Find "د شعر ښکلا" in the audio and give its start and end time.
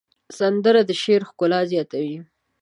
0.89-1.59